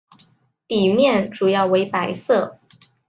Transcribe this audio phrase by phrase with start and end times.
[0.67, 2.57] 底面主要为白色。